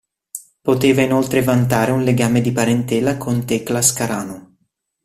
Poteva 0.63 1.03
inoltre 1.03 1.43
vantare 1.43 1.91
un 1.91 2.01
legame 2.03 2.41
di 2.41 2.51
parentela 2.51 3.17
con 3.17 3.45
Tecla 3.45 3.83
Scarano. 3.83 4.55